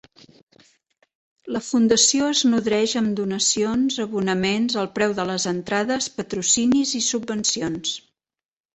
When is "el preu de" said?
4.87-5.29